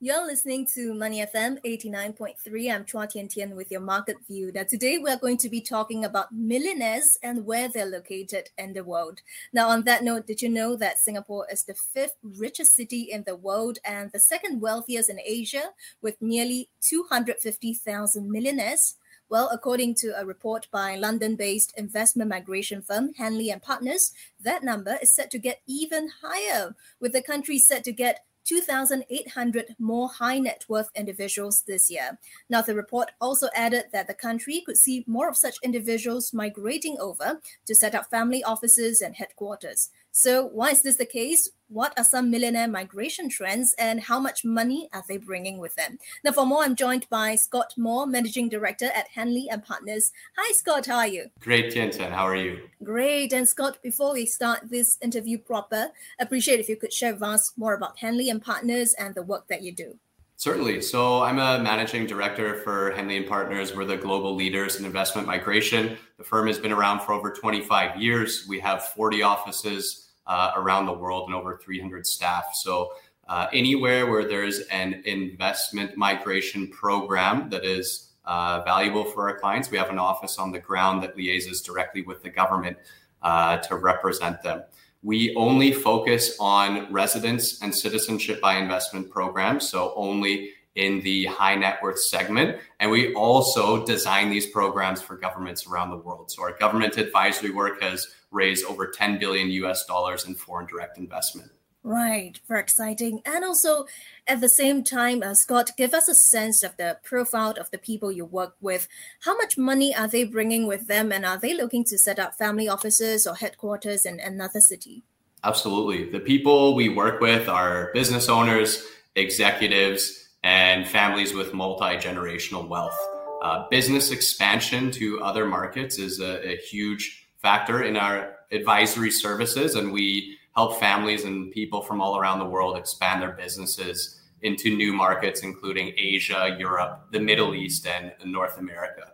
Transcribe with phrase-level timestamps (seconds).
[0.00, 2.72] You're listening to Money FM 89.3.
[2.72, 4.52] I'm Chua Tian Tian with your market view.
[4.54, 8.84] Now, today we're going to be talking about millionaires and where they're located in the
[8.84, 9.22] world.
[9.52, 13.24] Now, on that note, did you know that Singapore is the fifth richest city in
[13.24, 18.94] the world and the second wealthiest in Asia with nearly 250,000 millionaires?
[19.28, 24.96] Well, according to a report by London-based investment migration firm Henley and Partners, that number
[25.02, 30.38] is set to get even higher, with the country set to get 2,800 more high
[30.38, 32.18] net worth individuals this year.
[32.48, 36.96] Now, the report also added that the country could see more of such individuals migrating
[36.98, 39.90] over to set up family offices and headquarters.
[40.12, 41.50] So, why is this the case?
[41.68, 45.98] What are some millionaire migration trends and how much money are they bringing with them?
[46.24, 50.10] Now, for more, I'm joined by Scott Moore, Managing Director at Henley and Partners.
[50.36, 50.86] Hi, Scott.
[50.86, 51.26] How are you?
[51.40, 52.10] Great, Tiantian.
[52.10, 52.68] How are you?
[52.82, 53.32] Great.
[53.34, 55.88] And Scott, before we start this interview proper,
[56.18, 59.46] appreciate if you could share with us more about Henley and Partners and the work
[59.48, 59.98] that you do.
[60.38, 60.82] Certainly.
[60.82, 63.74] So I'm a managing director for Henley and Partners.
[63.74, 65.98] We're the global leaders in investment migration.
[66.16, 68.46] The firm has been around for over 25 years.
[68.48, 72.44] We have 40 offices uh, around the world and over 300 staff.
[72.54, 72.92] So
[73.28, 79.70] uh, anywhere where there's an investment migration program that is uh, valuable for our clients,
[79.70, 82.76] we have an office on the ground that liaises directly with the government
[83.22, 84.62] uh, to represent them.
[85.02, 91.56] We only focus on residence and citizenship by investment programs, so only in the high
[91.56, 92.56] net worth segment.
[92.78, 96.30] And we also design these programs for governments around the world.
[96.30, 100.96] So our government advisory work has raised over 10 billion US dollars in foreign direct
[100.96, 101.50] investment.
[101.82, 103.22] Right, very exciting.
[103.24, 103.86] And also,
[104.26, 107.78] at the same time, uh, Scott, give us a sense of the profile of the
[107.78, 108.88] people you work with.
[109.20, 112.34] How much money are they bringing with them, and are they looking to set up
[112.34, 115.04] family offices or headquarters in another city?
[115.44, 116.10] Absolutely.
[116.10, 122.98] The people we work with are business owners, executives, and families with multi generational wealth.
[123.42, 129.74] Uh, business expansion to other markets is a, a huge factor in our advisory services,
[129.74, 134.76] and we help families and people from all around the world expand their businesses into
[134.76, 139.12] new markets, including Asia, Europe, the Middle East, and North America.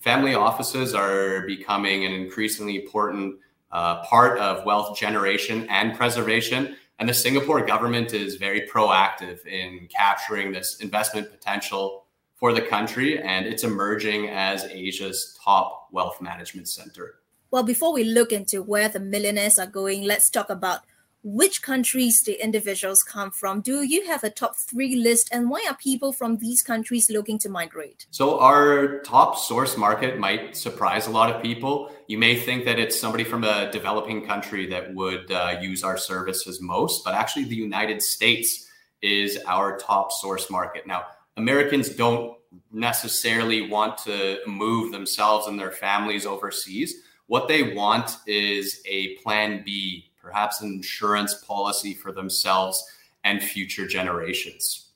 [0.00, 3.36] Family offices are becoming an increasingly important
[3.70, 6.76] uh, part of wealth generation and preservation.
[7.02, 13.20] And the Singapore government is very proactive in capturing this investment potential for the country,
[13.20, 17.16] and it's emerging as Asia's top wealth management center.
[17.50, 20.82] Well, before we look into where the millionaires are going, let's talk about
[21.22, 23.60] which countries the individuals come from.
[23.60, 27.38] Do you have a top three list, and why are people from these countries looking
[27.40, 28.06] to migrate?
[28.10, 31.92] So, our top source market might surprise a lot of people.
[32.08, 35.96] You may think that it's somebody from a developing country that would uh, use our
[35.96, 38.68] services most, but actually, the United States
[39.00, 40.86] is our top source market.
[40.86, 41.04] Now,
[41.36, 42.36] Americans don't
[42.70, 46.94] necessarily want to move themselves and their families overseas
[47.32, 52.84] what they want is a plan B, perhaps an insurance policy for themselves
[53.24, 54.90] and future generations.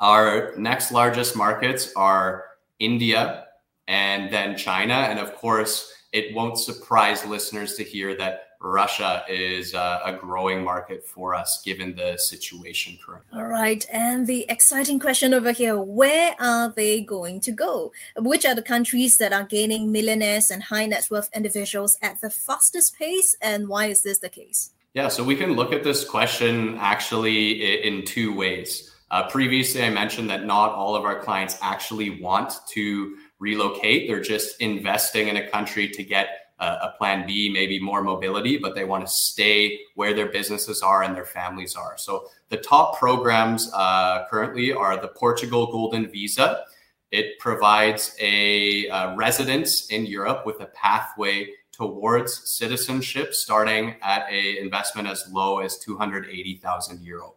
[0.00, 2.44] Our next largest markets are
[2.78, 3.46] India
[3.88, 4.94] and then China.
[4.94, 10.62] And of course, it won't surprise listeners to hear that Russia is uh, a growing
[10.62, 13.38] market for us given the situation currently.
[13.38, 13.86] All right.
[13.90, 17.92] And the exciting question over here where are they going to go?
[18.18, 22.30] Which are the countries that are gaining millionaires and high net worth individuals at the
[22.30, 23.34] fastest pace?
[23.40, 24.72] And why is this the case?
[24.92, 28.90] Yeah, so we can look at this question actually in two ways.
[29.10, 34.20] Uh, previously, I mentioned that not all of our clients actually want to relocate, they're
[34.20, 38.84] just investing in a country to get a plan B, maybe more mobility, but they
[38.84, 41.96] want to stay where their businesses are and their families are.
[41.96, 46.64] So the top programs uh, currently are the Portugal Golden Visa.
[47.10, 54.58] It provides a, a residence in Europe with a pathway towards citizenship, starting at a
[54.58, 57.34] investment as low as 280,000 euro.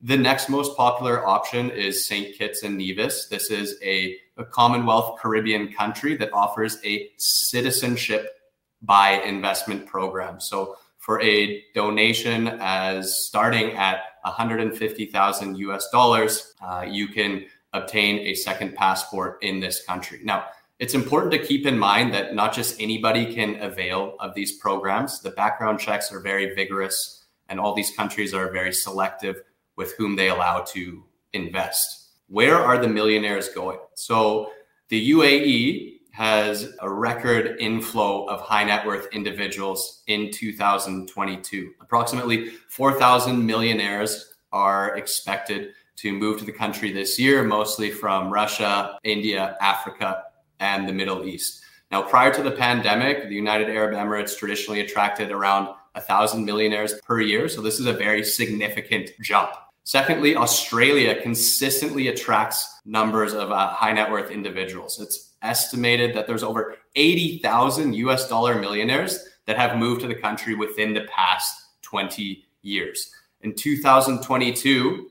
[0.00, 2.36] The next most popular option is St.
[2.36, 3.26] Kitts and Nevis.
[3.28, 8.41] This is a, a Commonwealth Caribbean country that offers a citizenship
[8.82, 10.40] by investment program.
[10.40, 18.34] So for a donation as starting at 150,000 US dollars, uh, you can obtain a
[18.34, 20.20] second passport in this country.
[20.22, 20.46] Now,
[20.78, 25.20] it's important to keep in mind that not just anybody can avail of these programs.
[25.20, 29.42] The background checks are very vigorous, and all these countries are very selective
[29.76, 32.10] with whom they allow to invest.
[32.28, 33.78] Where are the millionaires going?
[33.94, 34.50] So
[34.88, 41.72] the UAE has a record inflow of high net worth individuals in 2022.
[41.80, 48.98] Approximately 4,000 millionaires are expected to move to the country this year, mostly from Russia,
[49.04, 50.24] India, Africa,
[50.60, 51.62] and the Middle East.
[51.90, 57.20] Now, prior to the pandemic, the United Arab Emirates traditionally attracted around 1,000 millionaires per
[57.20, 57.48] year.
[57.48, 59.50] So, this is a very significant jump.
[59.84, 65.00] Secondly, Australia consistently attracts numbers of uh, high net worth individuals.
[65.00, 70.54] It's estimated that there's over 80,000 US dollar millionaires that have moved to the country
[70.54, 73.12] within the past 20 years.
[73.40, 75.10] In 2022,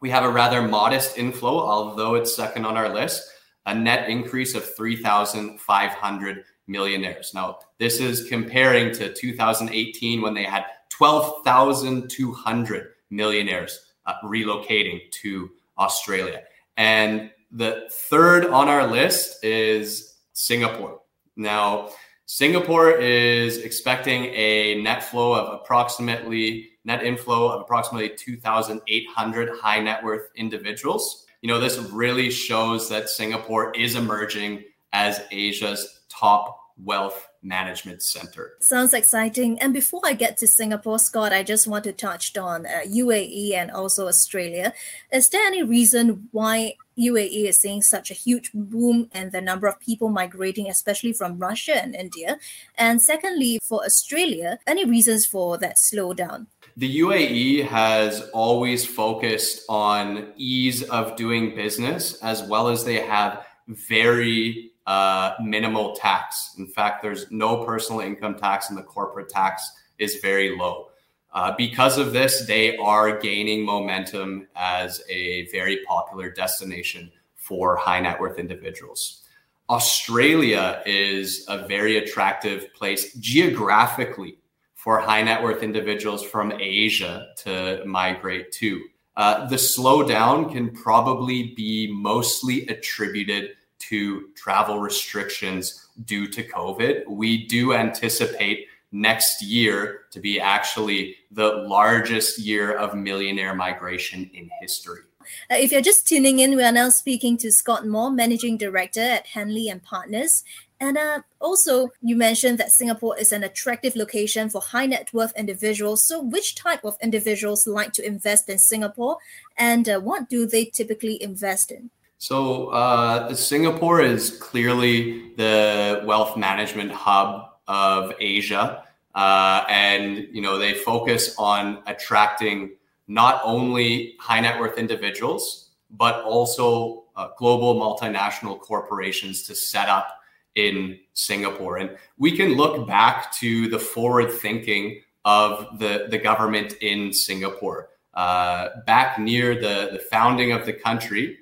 [0.00, 3.30] we have a rather modest inflow, although it's second on our list,
[3.66, 7.32] a net increase of 3,500 millionaires.
[7.34, 16.42] Now, this is comparing to 2018 when they had 12,200 millionaires uh, relocating to Australia.
[16.76, 21.00] And the third on our list is Singapore.
[21.36, 21.88] Now,
[22.26, 30.04] Singapore is expecting a net flow of approximately net inflow of approximately 2,800 high net
[30.04, 31.24] worth individuals.
[31.40, 38.54] You know, this really shows that Singapore is emerging as Asia's top wealth management center.
[38.60, 39.58] Sounds exciting.
[39.60, 43.54] And before I get to Singapore, Scott, I just want to touch on uh, UAE
[43.54, 44.72] and also Australia.
[45.12, 49.66] Is there any reason why UAE is seeing such a huge boom and the number
[49.66, 52.38] of people migrating, especially from Russia and India?
[52.76, 56.46] And secondly, for Australia, any reasons for that slowdown?
[56.76, 63.46] The UAE has always focused on ease of doing business as well as they have
[63.66, 66.54] very uh, minimal tax.
[66.58, 70.88] In fact, there's no personal income tax, and the corporate tax is very low.
[71.32, 78.00] Uh, because of this, they are gaining momentum as a very popular destination for high
[78.00, 79.22] net worth individuals.
[79.68, 84.38] Australia is a very attractive place geographically
[84.74, 88.80] for high net worth individuals from Asia to migrate to.
[89.16, 97.06] Uh, the slowdown can probably be mostly attributed to travel restrictions due to COVID.
[97.06, 104.48] We do anticipate next year to be actually the largest year of millionaire migration in
[104.60, 105.02] history.
[105.50, 109.00] Uh, if you're just tuning in, we are now speaking to Scott Moore, Managing Director
[109.00, 110.44] at Henley and Partners.
[110.78, 115.32] And uh, also, you mentioned that Singapore is an attractive location for high net worth
[115.36, 116.06] individuals.
[116.06, 119.16] So, which type of individuals like to invest in Singapore,
[119.56, 121.90] and uh, what do they typically invest in?
[122.18, 128.84] So, uh, Singapore is clearly the wealth management hub of Asia,
[129.14, 132.76] uh, and you know they focus on attracting
[133.06, 140.20] not only high net worth individuals but also uh, global multinational corporations to set up
[140.54, 141.78] in Singapore.
[141.78, 147.90] And we can look back to the forward thinking of the, the government in Singapore.
[148.14, 151.38] Uh, back near the, the founding of the country,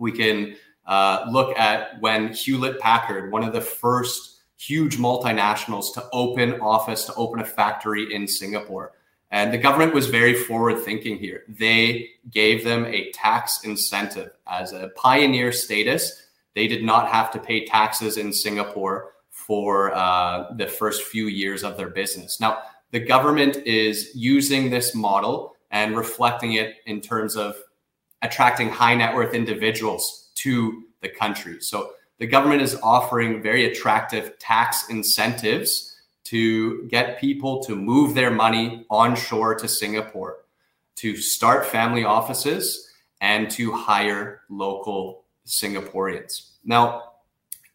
[0.00, 0.56] we can
[0.86, 7.04] uh, look at when Hewlett Packard, one of the first huge multinationals to open office,
[7.04, 8.92] to open a factory in Singapore.
[9.30, 11.44] And the government was very forward thinking here.
[11.48, 16.26] They gave them a tax incentive as a pioneer status.
[16.54, 21.62] They did not have to pay taxes in Singapore for uh, the first few years
[21.62, 22.40] of their business.
[22.40, 27.54] Now, the government is using this model and reflecting it in terms of
[28.22, 31.60] attracting high net worth individuals to the country.
[31.60, 38.30] So the government is offering very attractive tax incentives to get people to move their
[38.30, 40.44] money onshore to Singapore,
[40.96, 46.50] to start family offices, and to hire local Singaporeans.
[46.64, 47.10] Now,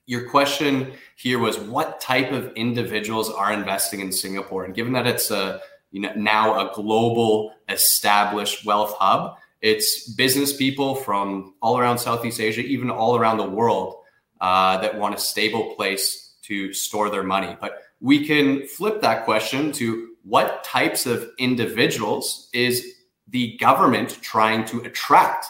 [0.05, 4.65] your question here was what type of individuals are investing in Singapore?
[4.65, 5.61] And given that it's a
[5.91, 12.39] you know now a global established wealth hub, it's business people from all around Southeast
[12.39, 13.95] Asia, even all around the world,
[14.39, 17.57] uh, that want a stable place to store their money.
[17.59, 22.85] But we can flip that question to what types of individuals is
[23.27, 25.47] the government trying to attract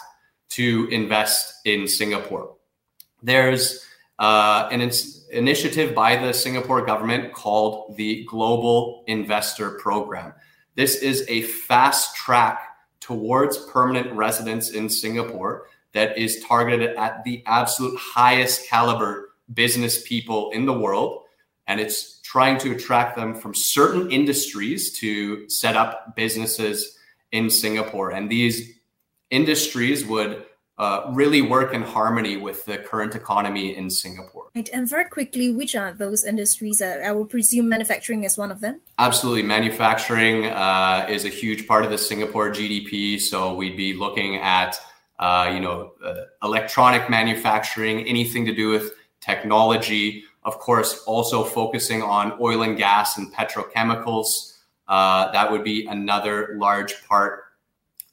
[0.50, 2.54] to invest in Singapore?
[3.22, 3.84] There's
[4.18, 4.90] uh, an
[5.30, 10.32] initiative by the Singapore government called the Global Investor Program.
[10.74, 12.75] This is a fast track
[13.06, 20.50] towards permanent residence in Singapore that is targeted at the absolute highest caliber business people
[20.50, 21.22] in the world.
[21.68, 26.98] And it's trying to attract them from certain industries to set up businesses
[27.30, 28.10] in Singapore.
[28.10, 28.72] And these
[29.30, 30.44] industries would
[30.78, 34.48] uh, really work in harmony with the current economy in Singapore.
[34.54, 34.68] Right.
[34.72, 36.82] And very quickly, which are those industries?
[36.82, 38.80] Uh, I will presume manufacturing is one of them.
[38.98, 39.42] Absolutely.
[39.42, 43.18] Manufacturing uh, is a huge part of the Singapore GDP.
[43.18, 44.78] So we'd be looking at,
[45.18, 50.24] uh, you know, uh, electronic manufacturing, anything to do with technology.
[50.44, 54.58] Of course, also focusing on oil and gas and petrochemicals.
[54.86, 57.44] Uh, that would be another large part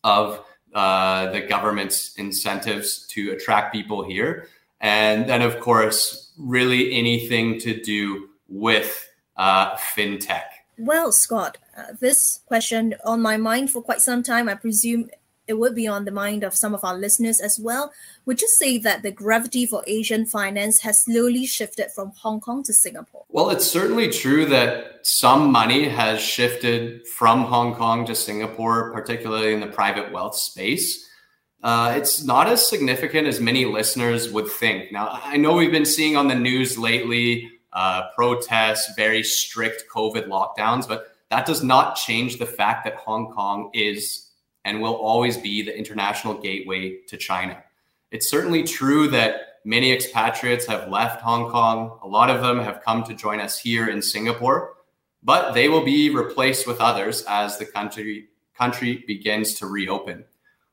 [0.03, 0.43] of
[0.73, 4.47] uh, the government's incentives to attract people here.
[4.81, 10.43] And then, of course, really anything to do with uh, fintech.
[10.77, 14.49] Well, Scott, uh, this question on my mind for quite some time.
[14.49, 15.09] I presume
[15.47, 17.91] it would be on the mind of some of our listeners as well.
[18.25, 22.63] Would you say that the gravity for Asian finance has slowly shifted from Hong Kong
[22.63, 23.25] to Singapore?
[23.29, 29.53] Well, it's certainly true that some money has shifted from Hong Kong to Singapore, particularly
[29.53, 31.09] in the private wealth space.
[31.61, 34.91] Uh, it's not as significant as many listeners would think.
[34.91, 40.27] Now, I know we've been seeing on the news lately uh, protests, very strict COVID
[40.27, 44.29] lockdowns, but that does not change the fact that Hong Kong is
[44.65, 47.63] and will always be the international gateway to China.
[48.11, 51.99] It's certainly true that many expatriates have left Hong Kong.
[52.03, 54.75] A lot of them have come to join us here in Singapore,
[55.23, 60.23] but they will be replaced with others as the country country begins to reopen.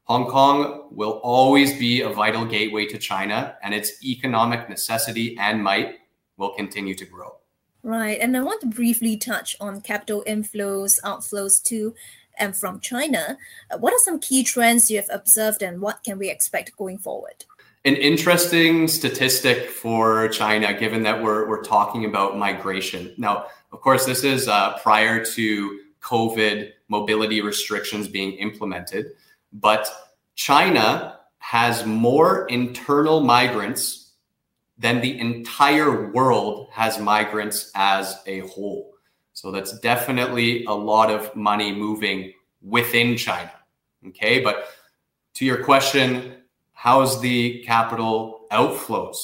[0.05, 5.63] Hong Kong will always be a vital gateway to China, and its economic necessity and
[5.63, 6.01] might
[6.37, 7.37] will continue to grow.
[7.83, 8.19] Right.
[8.21, 11.95] And I want to briefly touch on capital inflows, outflows too
[12.41, 13.39] and from China.
[13.71, 16.99] Uh, what are some key trends you have observed and what can we expect going
[16.99, 17.45] forward?
[17.85, 23.15] An interesting statistic for China, given that we're, we're talking about migration.
[23.17, 29.13] Now, of course, this is uh, prior to COVID mobility restrictions being implemented,
[29.53, 29.89] but
[30.35, 34.13] China has more internal migrants
[34.79, 38.90] than the entire world has migrants as a whole.
[39.41, 43.51] So that's definitely a lot of money moving within China.
[44.09, 44.41] Okay.
[44.41, 44.67] But
[45.37, 46.35] to your question,
[46.73, 49.17] how's the capital outflows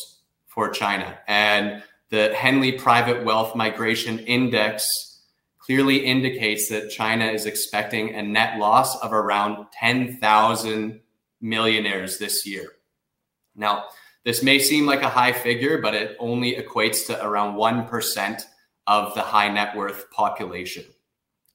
[0.46, 1.18] for China?
[1.28, 5.20] And the Henley Private Wealth Migration Index
[5.58, 10.98] clearly indicates that China is expecting a net loss of around 10,000
[11.42, 12.72] millionaires this year.
[13.54, 13.84] Now,
[14.24, 18.42] this may seem like a high figure, but it only equates to around 1%
[18.86, 20.84] of the high net worth population.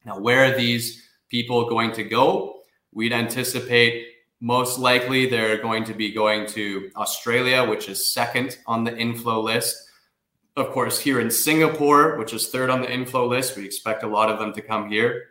[0.05, 2.61] Now, where are these people going to go?
[2.93, 4.07] We'd anticipate
[4.41, 9.39] most likely they're going to be going to Australia, which is second on the inflow
[9.39, 9.75] list.
[10.57, 14.07] Of course, here in Singapore, which is third on the inflow list, we expect a
[14.07, 15.27] lot of them to come here.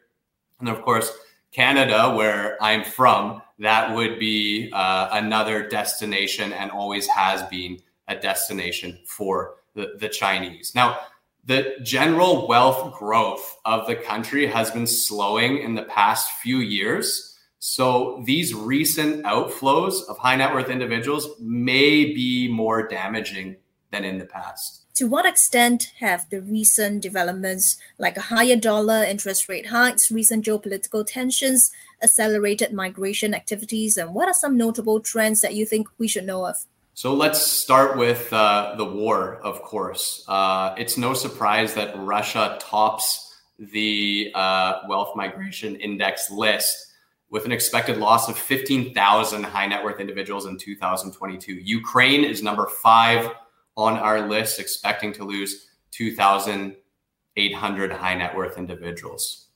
[0.60, 1.12] And of course,
[1.50, 8.16] Canada, where I'm from, that would be uh, another destination and always has been a
[8.16, 10.72] destination for the, the Chinese.
[10.74, 10.98] Now,
[11.44, 17.38] the general wealth growth of the country has been slowing in the past few years.
[17.58, 23.56] So these recent outflows of high net worth individuals may be more damaging
[23.90, 24.86] than in the past.
[24.94, 30.44] To what extent have the recent developments, like a higher dollar, interest rate hikes, recent
[30.44, 31.70] geopolitical tensions,
[32.02, 36.46] accelerated migration activities, and what are some notable trends that you think we should know
[36.46, 36.56] of?
[36.94, 40.24] So let's start with uh, the war, of course.
[40.28, 46.90] Uh, it's no surprise that Russia tops the uh, wealth migration index list
[47.30, 51.54] with an expected loss of 15,000 high net worth individuals in 2022.
[51.54, 53.30] Ukraine is number five
[53.76, 59.46] on our list, expecting to lose 2,800 high net worth individuals.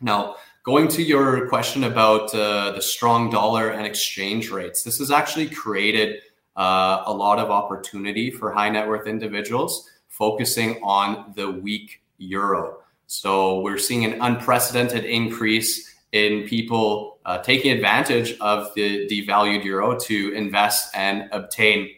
[0.00, 5.10] Now, going to your question about uh, the strong dollar and exchange rates, this has
[5.10, 6.20] actually created
[6.56, 12.78] uh, a lot of opportunity for high net worth individuals focusing on the weak euro.
[13.06, 19.98] So we're seeing an unprecedented increase in people uh, taking advantage of the devalued euro
[19.98, 21.90] to invest and obtain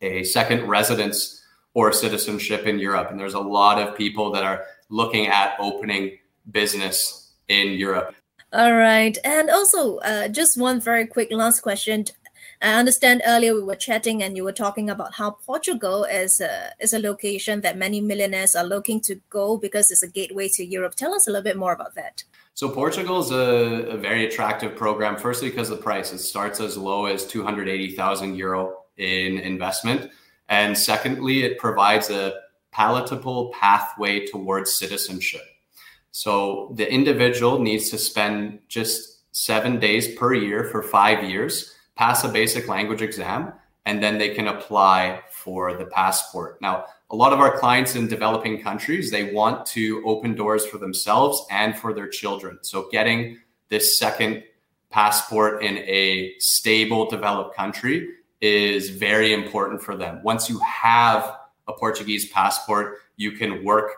[0.00, 1.42] a second residence
[1.74, 3.10] or citizenship in Europe.
[3.10, 6.18] And there's a lot of people that are looking at opening
[6.50, 8.14] business in Europe.
[8.52, 9.16] All right.
[9.24, 12.06] And also, uh, just one very quick last question.
[12.62, 16.72] I understand earlier we were chatting and you were talking about how Portugal is a,
[16.78, 20.64] is a location that many millionaires are looking to go because it's a gateway to
[20.64, 20.94] Europe.
[20.94, 22.22] Tell us a little bit more about that.
[22.52, 25.16] So Portugal is a, a very attractive program.
[25.16, 30.10] Firstly, because the price, it starts as low as 280,000 euro in investment.
[30.50, 32.34] And secondly, it provides a
[32.72, 35.42] palatable pathway towards citizenship.
[36.12, 42.24] So the individual needs to spend just seven days per year for five years pass
[42.24, 43.52] a basic language exam,
[43.84, 46.58] and then they can apply for the passport.
[46.62, 50.78] Now, a lot of our clients in developing countries, they want to open doors for
[50.78, 52.58] themselves and for their children.
[52.62, 53.36] So getting
[53.68, 54.44] this second
[54.88, 58.08] passport in a stable developed country
[58.40, 60.22] is very important for them.
[60.22, 61.36] Once you have
[61.68, 63.90] a Portuguese passport, you can work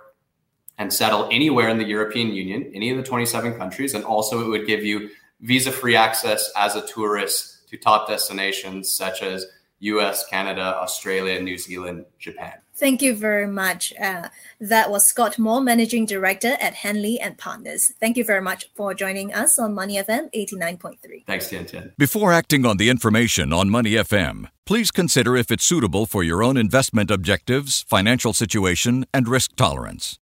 [0.76, 3.94] and settle anywhere in the European Union, any of the 27 countries.
[3.94, 8.94] And also, it would give you visa free access as a tourist to top destinations
[8.94, 9.46] such as
[9.80, 12.52] US, Canada, Australia, New Zealand, Japan.
[12.74, 13.92] Thank you very much.
[14.00, 14.28] Uh,
[14.60, 17.92] that was Scott Moore, Managing Director at Henley and Partners.
[18.00, 21.26] Thank you very much for joining us on Money FM 89.3.
[21.26, 21.92] Thanks, Tian Tian.
[21.98, 26.42] Before acting on the information on Money FM, please consider if it's suitable for your
[26.42, 30.18] own investment objectives, financial situation, and risk tolerance.